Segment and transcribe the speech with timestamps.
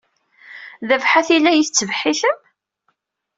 [0.87, 2.37] D abḥat ay la iyi-tbeḥḥtem?